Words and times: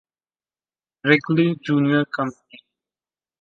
Wrigley 1.03 1.49
Junior 1.63 2.05
Company. 2.15 2.57